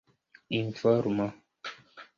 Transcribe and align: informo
informo 0.59 1.27